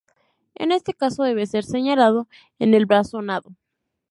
En 0.55 0.71
este 0.71 0.95
caso, 0.95 1.21
debe 1.21 1.45
ser 1.45 1.63
señalado 1.63 2.27
en 2.57 2.73
el 2.73 2.87
blasonado. 2.87 3.51